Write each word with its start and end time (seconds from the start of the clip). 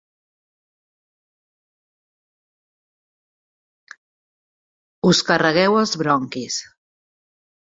Us 5.11 5.21
carregueu 5.29 5.79
els 5.83 5.95
bronquis. 6.05 6.59